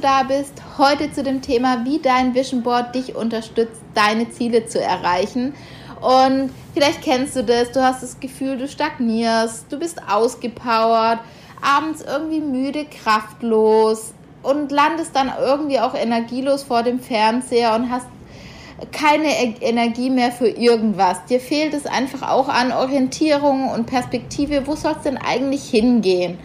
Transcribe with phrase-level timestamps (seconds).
[0.00, 0.52] Da bist.
[0.78, 5.54] Heute zu dem Thema, wie dein Vision Board dich unterstützt, deine Ziele zu erreichen.
[6.00, 11.20] Und vielleicht kennst du das, du hast das Gefühl, du stagnierst, du bist ausgepowert,
[11.60, 18.06] abends irgendwie müde, kraftlos und landest dann irgendwie auch energielos vor dem Fernseher und hast
[18.92, 21.24] keine e- Energie mehr für irgendwas.
[21.26, 24.66] Dir fehlt es einfach auch an Orientierung und Perspektive.
[24.66, 26.38] Wo soll es denn eigentlich hingehen?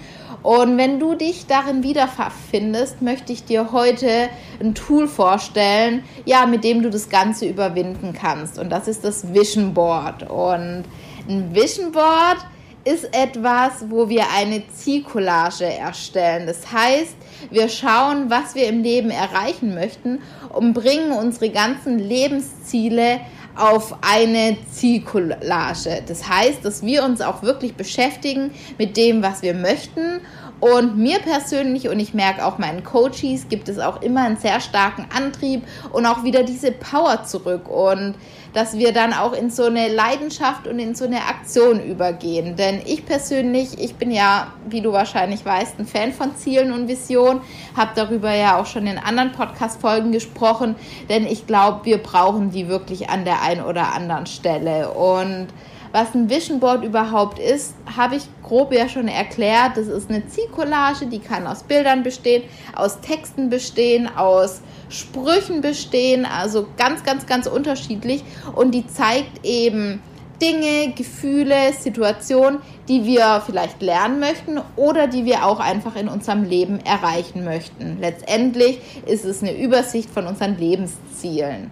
[0.45, 4.29] Und wenn du dich darin wiederfindest, möchte ich dir heute
[4.59, 8.59] ein Tool vorstellen, ja, mit dem du das Ganze überwinden kannst.
[8.59, 10.29] Und das ist das Vision Board.
[10.29, 10.83] Und
[11.27, 12.45] ein Vision Board
[12.83, 16.45] ist etwas, wo wir eine Zielcollage erstellen.
[16.45, 17.15] Das heißt,
[17.49, 20.21] wir schauen, was wir im Leben erreichen möchten
[20.53, 23.19] und bringen unsere ganzen Lebensziele
[23.55, 26.03] auf eine Zielcollage.
[26.07, 30.21] Das heißt, dass wir uns auch wirklich beschäftigen mit dem, was wir möchten
[30.65, 34.59] und mir persönlich und ich merke auch meinen Coaches gibt es auch immer einen sehr
[34.59, 37.69] starken Antrieb und auch wieder diese Power zurück.
[37.69, 38.15] Und
[38.53, 42.55] dass wir dann auch in so eine Leidenschaft und in so eine Aktion übergehen.
[42.55, 46.87] Denn ich persönlich, ich bin ja, wie du wahrscheinlich weißt, ein Fan von Zielen und
[46.87, 47.41] Visionen,
[47.77, 50.75] habe darüber ja auch schon in anderen Podcast-Folgen gesprochen,
[51.09, 54.89] denn ich glaube, wir brauchen die wirklich an der einen oder anderen Stelle.
[54.89, 55.47] Und
[55.95, 59.77] was ein Vision Board überhaupt ist, habe ich grob ja schon erklärt.
[59.77, 62.43] Das ist eine Zielcollage, die kann aus Bildern bestehen,
[62.75, 68.25] aus Texten bestehen, aus Sprüchen bestehen, also ganz, ganz, ganz unterschiedlich.
[68.55, 70.01] Und die zeigt eben
[70.41, 76.43] Dinge, Gefühle, Situationen, die wir vielleicht lernen möchten oder die wir auch einfach in unserem
[76.43, 77.99] Leben erreichen möchten.
[78.01, 81.71] Letztendlich ist es eine Übersicht von unseren Lebenszielen.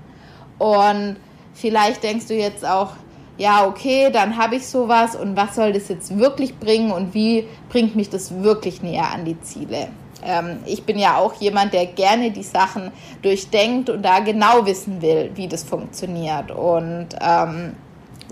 [0.60, 1.18] Und
[1.54, 2.94] vielleicht denkst du jetzt auch,
[3.38, 7.48] ja, okay, dann habe ich sowas und was soll das jetzt wirklich bringen und wie
[7.70, 9.90] bringt mich das wirklich näher an die Ziele?
[10.24, 12.92] Ähm, ich bin ja auch jemand, der gerne die Sachen
[13.22, 16.52] durchdenkt und da genau wissen will, wie das funktioniert.
[16.52, 17.76] Und ähm,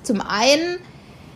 [0.03, 0.77] zum einen,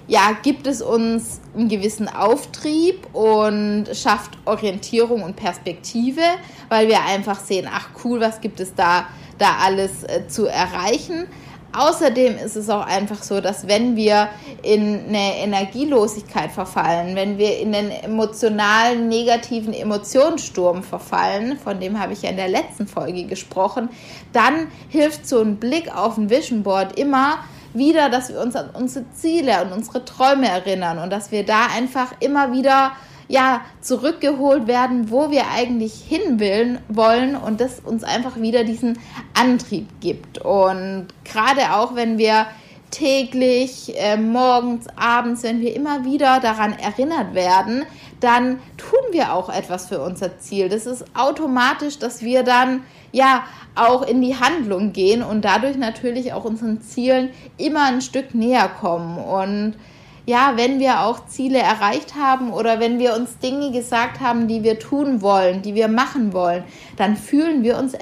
[0.08, 6.22] ja, gibt es uns einen gewissen Auftrieb und schafft Orientierung und Perspektive,
[6.70, 9.08] weil wir einfach sehen, ach cool, was gibt es da,
[9.40, 11.26] da alles äh, zu erreichen.
[11.78, 14.30] Außerdem ist es auch einfach so, dass wenn wir
[14.62, 22.14] in eine Energielosigkeit verfallen, wenn wir in den emotionalen, negativen Emotionssturm verfallen, von dem habe
[22.14, 23.90] ich ja in der letzten Folge gesprochen,
[24.32, 27.40] dann hilft so ein Blick auf ein Vision Board immer,
[27.74, 31.68] wieder, dass wir uns an unsere Ziele und unsere Träume erinnern und dass wir da
[31.76, 32.94] einfach immer wieder
[33.28, 39.00] ja, zurückgeholt werden, wo wir eigentlich hin will, wollen und das uns einfach wieder diesen
[39.34, 40.38] Antrieb gibt.
[40.40, 42.46] Und gerade auch, wenn wir
[42.92, 47.84] täglich, äh, morgens, abends, wenn wir immer wieder daran erinnert werden,
[48.20, 50.70] dann tun wir auch etwas für unser Ziel.
[50.70, 53.44] Das ist automatisch, dass wir dann ja
[53.76, 58.70] auch in die Handlung gehen und dadurch natürlich auch unseren Zielen immer ein Stück näher
[58.70, 59.18] kommen.
[59.18, 59.76] Und
[60.26, 64.64] ja, wenn wir auch Ziele erreicht haben oder wenn wir uns Dinge gesagt haben, die
[64.64, 66.64] wir tun wollen, die wir machen wollen,
[66.98, 67.94] dann fühlen wir uns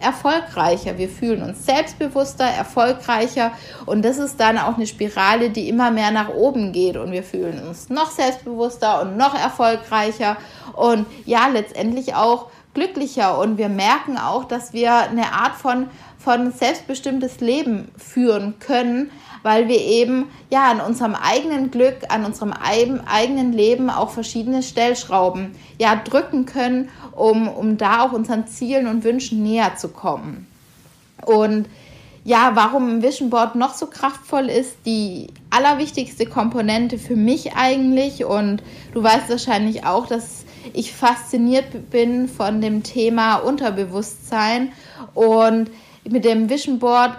[0.00, 0.96] erfolgreicher.
[0.96, 3.52] Wir fühlen uns selbstbewusster, erfolgreicher
[3.84, 7.22] und das ist dann auch eine Spirale, die immer mehr nach oben geht und wir
[7.22, 10.38] fühlen uns noch selbstbewusster und noch erfolgreicher
[10.74, 15.88] und ja, letztendlich auch glücklicher und wir merken auch, dass wir eine Art von,
[16.18, 19.10] von selbstbestimmtes Leben führen können,
[19.46, 25.52] weil wir eben ja an unserem eigenen Glück, an unserem eigenen Leben auch verschiedene Stellschrauben
[25.78, 30.48] ja drücken können, um, um da auch unseren Zielen und Wünschen näher zu kommen.
[31.24, 31.68] Und
[32.24, 38.24] ja, warum ein Vision Board noch so kraftvoll ist, die allerwichtigste Komponente für mich eigentlich.
[38.24, 44.72] Und du weißt wahrscheinlich auch, dass ich fasziniert bin von dem Thema Unterbewusstsein.
[45.14, 45.70] Und
[46.02, 47.12] mit dem Vision Board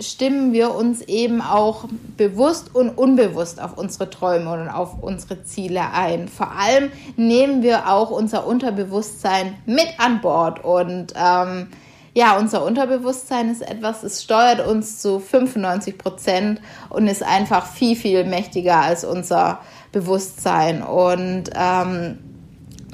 [0.00, 5.92] stimmen wir uns eben auch bewusst und unbewusst auf unsere Träume und auf unsere Ziele
[5.92, 6.28] ein.
[6.28, 11.68] Vor allem nehmen wir auch unser Unterbewusstsein mit an Bord und ähm,
[12.14, 17.94] ja, unser Unterbewusstsein ist etwas, es steuert uns zu 95 Prozent und ist einfach viel,
[17.94, 19.60] viel mächtiger als unser
[19.92, 20.82] Bewusstsein.
[20.82, 22.18] Und ähm,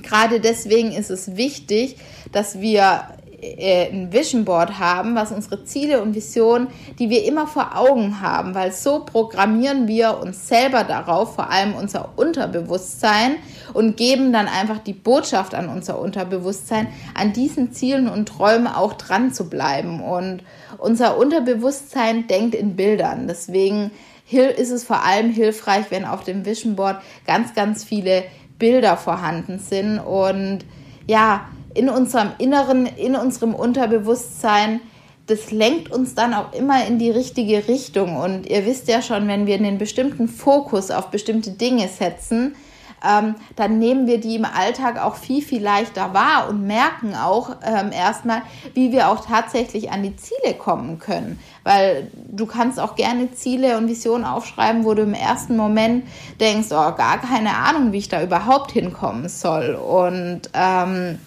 [0.03, 1.97] gerade deswegen ist es wichtig,
[2.33, 3.14] dass wir
[3.45, 6.69] äh, ein Vision Board haben, was unsere Ziele und Visionen,
[6.99, 11.75] die wir immer vor Augen haben, weil so programmieren wir uns selber darauf, vor allem
[11.75, 13.37] unser Unterbewusstsein
[13.75, 18.95] und geben dann einfach die Botschaft an unser Unterbewusstsein, an diesen Zielen und Träumen auch
[18.95, 20.01] dran zu bleiben.
[20.01, 20.43] Und
[20.79, 23.27] unser Unterbewusstsein denkt in Bildern.
[23.29, 23.91] Deswegen
[24.31, 26.97] ist es vor allem hilfreich, wenn auf dem Vision Board
[27.27, 28.25] ganz, ganz viele
[28.59, 30.65] Bilder vorhanden sind und
[31.07, 34.81] ja, in unserem Inneren, in unserem Unterbewusstsein,
[35.27, 38.17] das lenkt uns dann auch immer in die richtige Richtung.
[38.17, 42.55] Und ihr wisst ja schon, wenn wir einen bestimmten Fokus auf bestimmte Dinge setzen,
[43.07, 47.57] ähm, dann nehmen wir die im Alltag auch viel, viel leichter wahr und merken auch
[47.63, 48.43] ähm, erstmal,
[48.73, 51.39] wie wir auch tatsächlich an die Ziele kommen können.
[51.65, 56.07] Weil du kannst auch gerne Ziele und Visionen aufschreiben, wo du im ersten Moment
[56.41, 59.75] denkst, oh, gar keine Ahnung, wie ich da überhaupt hinkommen soll.
[59.75, 61.19] Und ähm,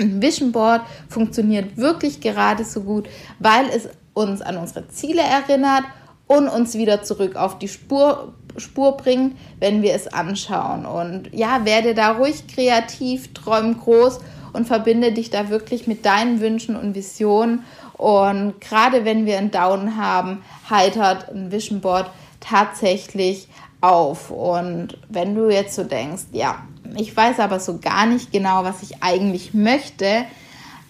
[0.00, 3.08] ein Vision Board funktioniert wirklich gerade so gut,
[3.38, 5.84] weil es uns an unsere Ziele erinnert
[6.26, 10.86] und uns wieder zurück auf die Spur, Spur bringt, wenn wir es anschauen.
[10.86, 14.20] Und ja, werde da ruhig kreativ, träum groß
[14.52, 17.64] und verbinde dich da wirklich mit deinen Wünschen und Visionen.
[17.94, 22.10] Und gerade wenn wir einen Down haben, heitert ein Vision Board
[22.40, 23.48] tatsächlich
[23.80, 24.30] auf.
[24.30, 26.62] Und wenn du jetzt so denkst, ja,
[26.96, 30.24] ich weiß aber so gar nicht genau, was ich eigentlich möchte,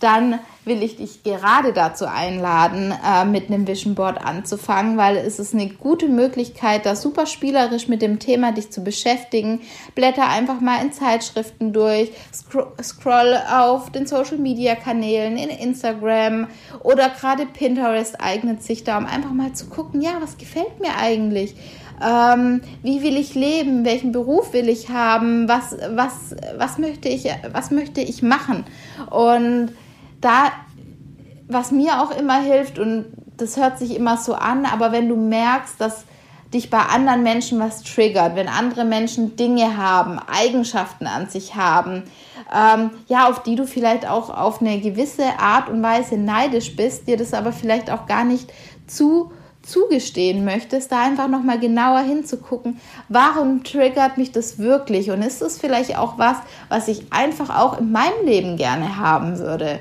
[0.00, 5.38] dann will ich dich gerade dazu einladen, äh, mit einem Vision Board anzufangen, weil es
[5.38, 9.60] ist eine gute Möglichkeit, da super spielerisch mit dem Thema dich zu beschäftigen.
[9.94, 12.12] Blätter einfach mal in Zeitschriften durch,
[12.82, 16.48] scroll auf den Social Media Kanälen, in Instagram
[16.82, 20.96] oder gerade Pinterest eignet sich da, um einfach mal zu gucken, ja, was gefällt mir
[20.96, 21.54] eigentlich?
[22.02, 27.28] Ähm, wie will ich leben, welchen Beruf will ich haben, was, was, was, möchte, ich,
[27.52, 28.64] was möchte ich machen.
[29.10, 29.72] Und
[30.20, 30.52] da,
[31.48, 33.06] was mir auch immer hilft, und
[33.36, 36.04] das hört sich immer so an, aber wenn du merkst, dass
[36.52, 42.04] dich bei anderen Menschen was triggert, wenn andere Menschen Dinge haben, Eigenschaften an sich haben,
[42.52, 47.06] ähm, ja, auf die du vielleicht auch auf eine gewisse Art und Weise neidisch bist,
[47.06, 48.52] dir das aber vielleicht auch gar nicht
[48.88, 49.30] zu
[49.70, 55.58] zugestehen möchtest, da einfach nochmal genauer hinzugucken, warum triggert mich das wirklich und ist es
[55.58, 56.36] vielleicht auch was,
[56.68, 59.80] was ich einfach auch in meinem Leben gerne haben würde.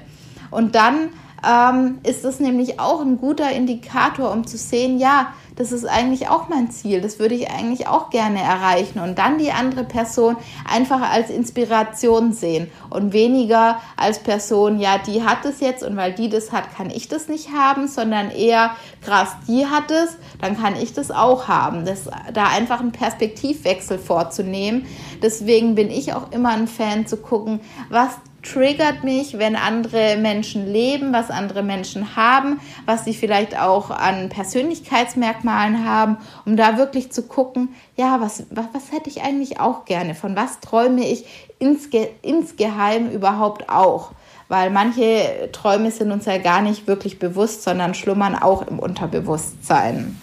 [0.51, 1.09] Und dann
[1.47, 6.30] ähm, ist es nämlich auch ein guter Indikator, um zu sehen, ja, das ist eigentlich
[6.30, 10.38] auch mein Ziel, das würde ich eigentlich auch gerne erreichen und dann die andere Person
[10.65, 16.13] einfach als Inspiration sehen und weniger als Person, ja, die hat es jetzt und weil
[16.13, 18.71] die das hat, kann ich das nicht haben, sondern eher,
[19.01, 21.86] krass, die hat es, dann kann ich das auch haben.
[21.86, 24.86] Das, da einfach einen Perspektivwechsel vorzunehmen.
[25.21, 27.59] Deswegen bin ich auch immer ein Fan zu gucken,
[27.89, 28.12] was
[28.44, 34.30] triggert mich, wenn andere Menschen leben, was andere Menschen haben, was sie vielleicht auch an
[34.30, 39.86] Persönlichkeitsmerkmalen haben, um da wirklich zu gucken, ja, was, was, was hätte ich eigentlich auch
[39.86, 41.25] gerne, von was träume ich
[41.59, 44.12] insge insgeheim überhaupt auch.
[44.47, 50.19] Weil manche Träume sind uns ja gar nicht wirklich bewusst, sondern schlummern auch im Unterbewusstsein.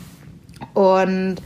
[0.74, 1.36] Und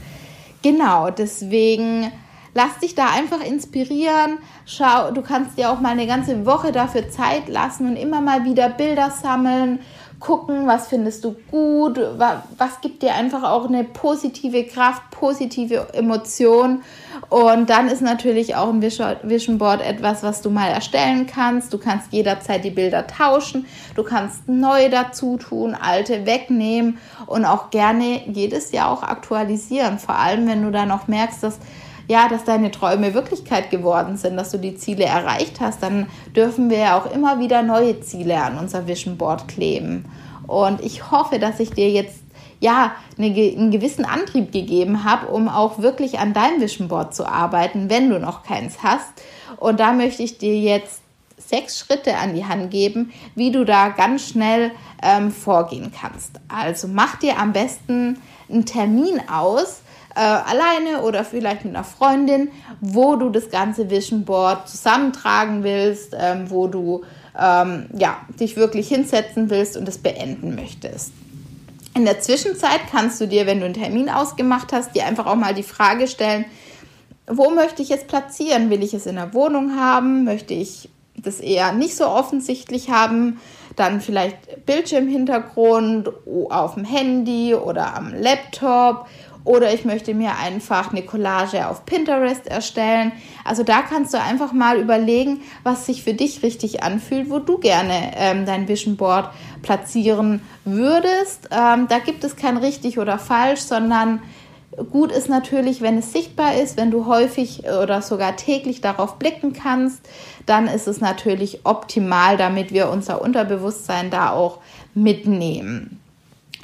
[0.63, 2.11] genau, deswegen
[2.53, 4.39] lass dich da einfach inspirieren.
[4.65, 8.45] Schau, du kannst dir auch mal eine ganze Woche dafür Zeit lassen und immer mal
[8.45, 9.79] wieder Bilder sammeln,
[10.21, 16.83] gucken, was findest du gut, was gibt dir einfach auch eine positive Kraft, positive Emotion.
[17.29, 21.73] Und dann ist natürlich auch ein Vision Board etwas, was du mal erstellen kannst.
[21.73, 23.65] Du kannst jederzeit die Bilder tauschen,
[23.95, 29.97] du kannst neue dazu tun, alte wegnehmen und auch gerne jedes Jahr auch aktualisieren.
[29.97, 31.57] Vor allem, wenn du da noch merkst, dass
[32.07, 36.69] ja, dass deine Träume Wirklichkeit geworden sind, dass du die Ziele erreicht hast, dann dürfen
[36.69, 40.05] wir ja auch immer wieder neue Ziele an unser Vision Board kleben.
[40.47, 42.19] Und ich hoffe, dass ich dir jetzt
[42.59, 47.25] ja eine, einen gewissen Antrieb gegeben habe, um auch wirklich an deinem Vision Board zu
[47.25, 49.11] arbeiten, wenn du noch keins hast.
[49.57, 51.01] Und da möchte ich dir jetzt
[51.37, 56.39] sechs Schritte an die Hand geben, wie du da ganz schnell ähm, vorgehen kannst.
[56.47, 59.80] Also mach dir am besten einen Termin aus,
[60.15, 62.49] äh, alleine oder vielleicht mit einer Freundin,
[62.79, 67.03] wo du das ganze Vision Board zusammentragen willst, ähm, wo du
[67.39, 71.13] ähm, ja, dich wirklich hinsetzen willst und es beenden möchtest.
[71.93, 75.35] In der Zwischenzeit kannst du dir, wenn du einen Termin ausgemacht hast, dir einfach auch
[75.35, 76.45] mal die Frage stellen,
[77.27, 78.69] wo möchte ich es platzieren?
[78.69, 80.23] Will ich es in der Wohnung haben?
[80.23, 83.39] Möchte ich das eher nicht so offensichtlich haben?
[83.75, 86.09] Dann vielleicht Bildschirmhintergrund
[86.49, 89.07] auf dem Handy oder am Laptop
[89.43, 93.11] oder ich möchte mir einfach eine Collage auf Pinterest erstellen.
[93.43, 97.57] Also da kannst du einfach mal überlegen, was sich für dich richtig anfühlt, wo du
[97.57, 99.29] gerne ähm, dein Vision Board
[99.61, 101.49] platzieren würdest.
[101.51, 104.21] Ähm, da gibt es kein richtig oder falsch, sondern
[104.89, 109.51] Gut ist natürlich, wenn es sichtbar ist, wenn du häufig oder sogar täglich darauf blicken
[109.51, 110.07] kannst,
[110.45, 114.59] dann ist es natürlich optimal, damit wir unser Unterbewusstsein da auch
[114.93, 115.99] mitnehmen.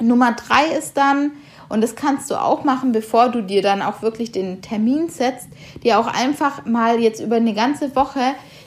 [0.00, 1.32] Nummer drei ist dann,
[1.68, 5.48] und das kannst du auch machen, bevor du dir dann auch wirklich den Termin setzt,
[5.82, 8.20] dir auch einfach mal jetzt über eine ganze Woche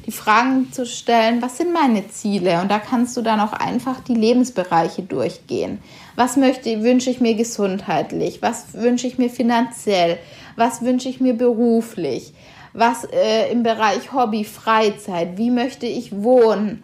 [0.06, 2.62] die Fragen zu stellen, was sind meine Ziele?
[2.62, 5.80] Und da kannst du dann auch einfach die Lebensbereiche durchgehen.
[6.16, 8.42] Was möchte, wünsche ich mir gesundheitlich?
[8.42, 10.18] Was wünsche ich mir finanziell?
[10.56, 12.34] Was wünsche ich mir beruflich?
[12.74, 15.38] Was äh, im Bereich Hobby, Freizeit?
[15.38, 16.84] Wie möchte ich wohnen?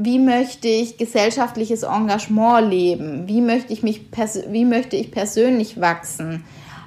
[0.00, 4.02] Wie möchte ich gesellschaftliches Engagement leben, wie möchte ich mich,
[4.48, 6.44] wie möchte ich persönlich wachsen.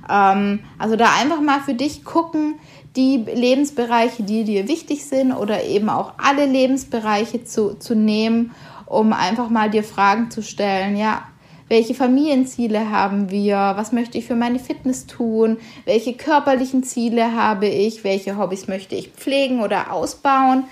[0.09, 2.55] Ähm, also da einfach mal für dich gucken,
[2.95, 8.51] die Lebensbereiche, die dir wichtig sind oder eben auch alle Lebensbereiche zu, zu nehmen,
[8.85, 11.23] um einfach mal dir Fragen zu stellen, ja,
[11.67, 17.67] welche Familienziele haben wir, was möchte ich für meine Fitness tun, welche körperlichen Ziele habe
[17.67, 20.65] ich, welche Hobbys möchte ich pflegen oder ausbauen.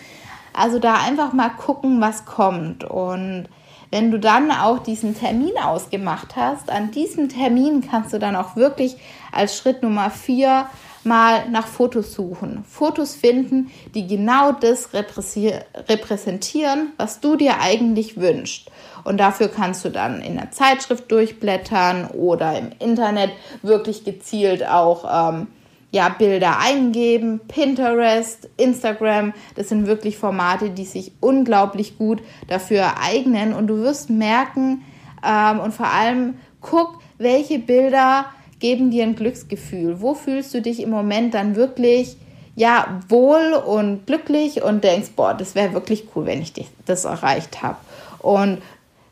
[0.59, 2.83] Also da einfach mal gucken, was kommt.
[2.83, 3.45] Und
[3.91, 8.57] wenn du dann auch diesen Termin ausgemacht hast, an diesem Termin kannst du dann auch
[8.57, 8.97] wirklich
[9.31, 10.65] als Schritt Nummer vier
[11.05, 12.65] mal nach Fotos suchen.
[12.67, 18.69] Fotos finden, die genau das repräsentieren, was du dir eigentlich wünschst.
[19.05, 25.29] Und dafür kannst du dann in der Zeitschrift durchblättern oder im Internet wirklich gezielt auch
[25.31, 25.47] ähm,
[25.91, 33.53] ja, Bilder eingeben, Pinterest, Instagram, das sind wirklich Formate, die sich unglaublich gut dafür eignen
[33.53, 34.83] und du wirst merken
[35.25, 38.25] ähm, und vor allem guck, welche Bilder
[38.59, 42.17] geben dir ein Glücksgefühl, wo fühlst du dich im Moment dann wirklich
[42.55, 46.53] ja wohl und glücklich und denkst, boah, das wäre wirklich cool, wenn ich
[46.85, 47.77] das erreicht habe.
[48.19, 48.61] Und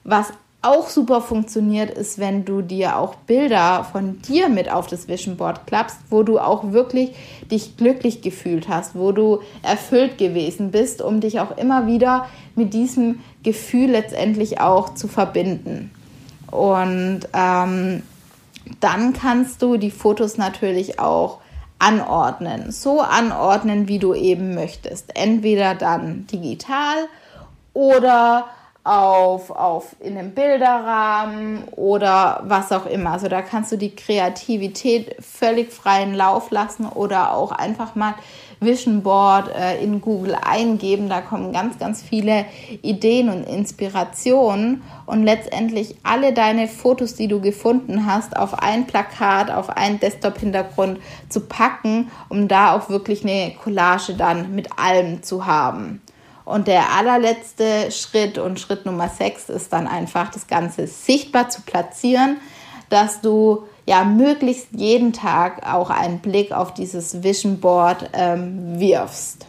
[0.04, 5.08] was auch super funktioniert, ist, wenn du dir auch Bilder von dir mit auf das
[5.08, 7.12] Vision Board klappst, wo du auch wirklich
[7.52, 12.74] dich glücklich gefühlt hast, wo du erfüllt gewesen bist, um dich auch immer wieder mit
[12.74, 15.92] diesem Gefühl letztendlich auch zu verbinden.
[16.52, 18.04] Und ähm,
[18.80, 21.40] dann kannst du die Fotos natürlich auch
[21.80, 25.16] anordnen, so anordnen, wie du eben möchtest.
[25.16, 27.08] Entweder dann digital
[27.74, 28.46] oder
[28.88, 33.12] auf, auf in einem Bilderrahmen oder was auch immer.
[33.12, 38.16] Also da kannst du die Kreativität völlig freien Lauf lassen oder auch einfach mal
[38.62, 41.10] Vision Board äh, in Google eingeben.
[41.10, 42.46] Da kommen ganz, ganz viele
[42.82, 49.52] Ideen und Inspirationen und letztendlich alle deine Fotos, die du gefunden hast, auf ein Plakat,
[49.52, 55.46] auf einen Desktop-Hintergrund zu packen, um da auch wirklich eine Collage dann mit allem zu
[55.46, 56.02] haben.
[56.48, 61.62] Und der allerletzte Schritt und Schritt Nummer sechs ist dann einfach das Ganze sichtbar zu
[61.64, 62.38] platzieren,
[62.88, 69.46] dass du ja möglichst jeden Tag auch einen Blick auf dieses Vision Board ähm, wirfst.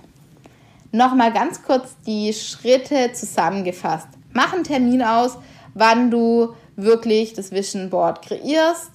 [0.90, 4.09] Nochmal ganz kurz die Schritte zusammengefasst.
[4.33, 5.38] Mach einen Termin aus,
[5.75, 8.90] wann du wirklich das Vision Board kreierst.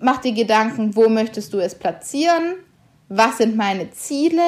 [0.00, 2.54] Mach dir Gedanken, wo möchtest du es platzieren?
[3.08, 4.42] Was sind meine Ziele?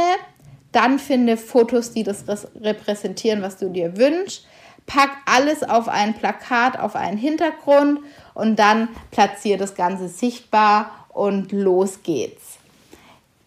[0.73, 2.25] Dann finde Fotos, die das
[2.61, 4.47] repräsentieren, was du dir wünschst.
[4.87, 8.01] Pack alles auf ein Plakat, auf einen Hintergrund
[8.35, 12.59] und dann platziere das Ganze sichtbar und los geht's.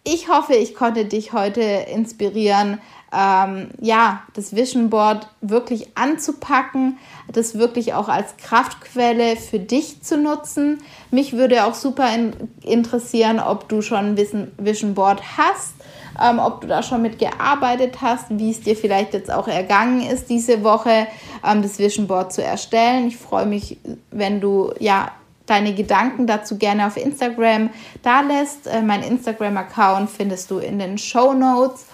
[0.04, 2.78] Ich hoffe, ich konnte dich heute inspirieren,
[3.10, 6.98] ähm, ja, das Vision Board wirklich anzupacken,
[7.32, 10.82] das wirklich auch als Kraftquelle für dich zu nutzen.
[11.10, 15.74] Mich würde auch super in interessieren, ob du schon ein Vision Board hast
[16.22, 20.02] ähm, ob du da schon mit gearbeitet hast, wie es dir vielleicht jetzt auch ergangen
[20.02, 21.06] ist, diese Woche
[21.44, 23.08] ähm, das Vision Board zu erstellen.
[23.08, 23.78] Ich freue mich,
[24.10, 25.10] wenn du ja
[25.46, 27.70] deine Gedanken dazu gerne auf Instagram
[28.02, 28.66] da lässt.
[28.66, 31.86] Äh, mein Instagram-Account findest du in den Show Notes.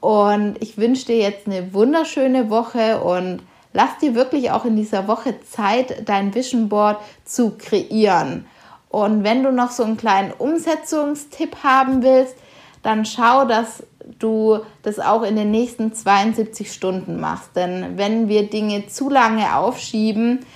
[0.00, 3.42] Und ich wünsche dir jetzt eine wunderschöne Woche und
[3.72, 8.46] lass dir wirklich auch in dieser Woche Zeit, dein Vision Board zu kreieren.
[8.88, 12.34] Und wenn du noch so einen kleinen Umsetzungstipp haben willst,
[12.86, 13.82] dann schau, dass
[14.20, 17.50] du das auch in den nächsten 72 Stunden machst.
[17.56, 20.46] Denn wenn wir Dinge zu lange aufschieben,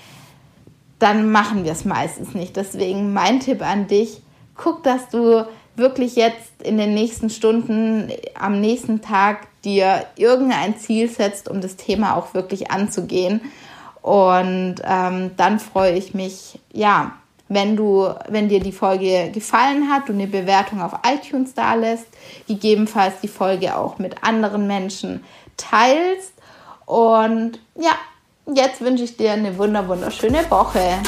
[1.01, 2.55] dann machen wir es meistens nicht.
[2.55, 4.23] Deswegen mein Tipp an dich,
[4.55, 5.45] guck, dass du
[5.75, 11.75] wirklich jetzt in den nächsten Stunden, am nächsten Tag dir irgendein Ziel setzt, um das
[11.75, 13.41] Thema auch wirklich anzugehen.
[14.03, 17.17] Und ähm, dann freue ich mich, ja,
[17.51, 22.07] wenn du, wenn dir die Folge gefallen hat, du eine Bewertung auf iTunes da lässt,
[22.47, 25.25] gegebenenfalls die Folge auch mit anderen Menschen
[25.57, 26.33] teilst.
[26.87, 27.93] Und ja,
[28.55, 31.03] jetzt wünsche ich dir eine wunder wunderschöne Woche.